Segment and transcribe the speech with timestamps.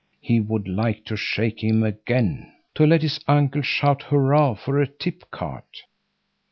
[0.19, 2.51] —He would like to shake him again!
[2.73, 5.83] To let his uncle shout hurrah for a tip cart!